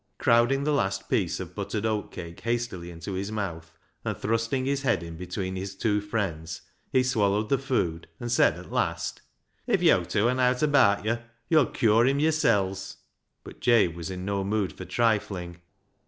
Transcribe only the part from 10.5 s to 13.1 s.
abaat yo', yo'll cure him yorsel's."